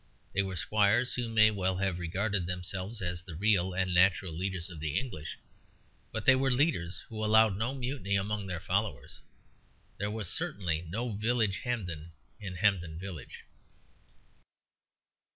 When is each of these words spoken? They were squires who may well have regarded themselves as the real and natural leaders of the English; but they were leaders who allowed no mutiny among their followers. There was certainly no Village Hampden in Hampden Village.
They 0.33 0.41
were 0.41 0.55
squires 0.55 1.13
who 1.13 1.29
may 1.29 1.51
well 1.51 1.77
have 1.77 1.99
regarded 1.99 2.47
themselves 2.47 3.03
as 3.03 3.21
the 3.21 3.35
real 3.35 3.73
and 3.75 3.93
natural 3.93 4.33
leaders 4.33 4.67
of 4.71 4.79
the 4.79 4.97
English; 4.99 5.37
but 6.11 6.25
they 6.25 6.33
were 6.35 6.49
leaders 6.49 7.03
who 7.09 7.23
allowed 7.23 7.55
no 7.55 7.75
mutiny 7.75 8.15
among 8.15 8.47
their 8.47 8.59
followers. 8.59 9.19
There 9.99 10.09
was 10.09 10.27
certainly 10.27 10.81
no 10.89 11.11
Village 11.11 11.57
Hampden 11.59 12.13
in 12.39 12.55
Hampden 12.55 12.97
Village. 12.97 13.43